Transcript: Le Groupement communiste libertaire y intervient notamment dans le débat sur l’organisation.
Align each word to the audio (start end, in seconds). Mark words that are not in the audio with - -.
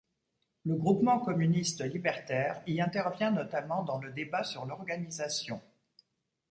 Le 0.65 0.73
Groupement 0.75 1.19
communiste 1.19 1.83
libertaire 1.83 2.63
y 2.65 2.81
intervient 2.81 3.29
notamment 3.29 3.83
dans 3.83 3.99
le 4.01 4.11
débat 4.11 4.43
sur 4.43 4.65
l’organisation. 4.65 5.61